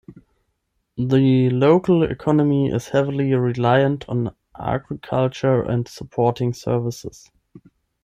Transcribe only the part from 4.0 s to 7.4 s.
on agriculture and supporting services.